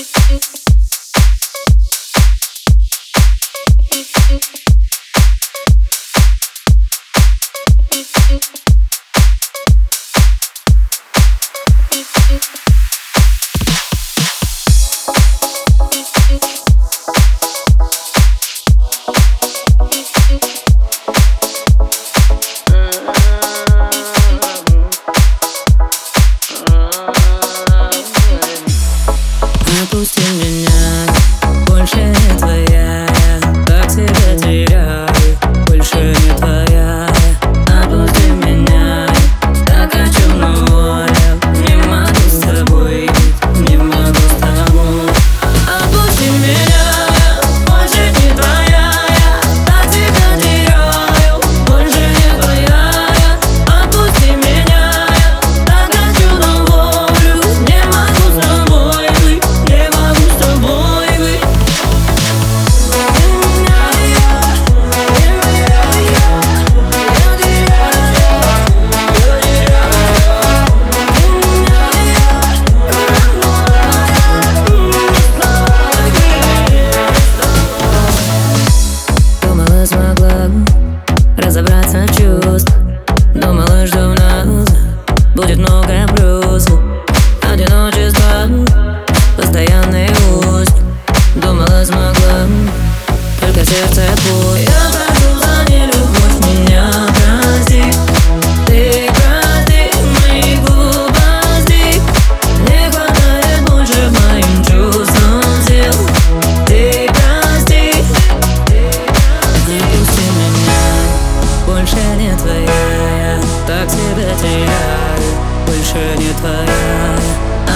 [0.00, 0.30] Thank
[8.30, 8.57] you.
[29.82, 31.06] Отпусти меня,
[31.66, 33.06] больше не твоя.
[33.40, 35.08] Как так себя теряю,
[35.66, 36.57] больше не твоя.
[81.68, 82.72] набраться чувств.
[83.34, 84.68] Думала, что у нас
[85.34, 86.80] будет много плюсов
[87.42, 88.48] Одиночество,
[89.36, 90.10] постоянный
[90.42, 90.76] усть
[91.36, 92.46] Думала, смогла,
[93.40, 94.47] только сердце пусть.
[112.28, 115.28] не твоя Я так тебя теряю
[115.66, 117.18] Больше не твоя.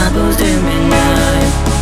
[0.06, 1.81] Отпусти меня.